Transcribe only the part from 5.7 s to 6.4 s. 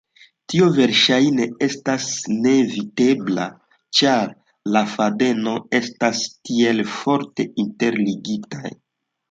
estas